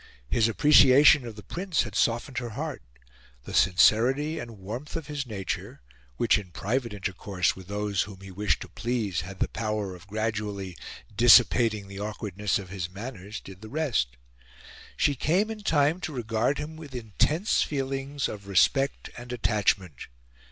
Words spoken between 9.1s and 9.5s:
had the